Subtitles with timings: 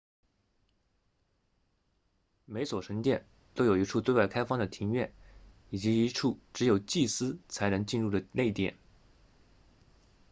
[2.45, 5.13] 每所神殿都有一处对外开放的庭院
[5.69, 8.75] 以及一处只有祭司才能进入的内殿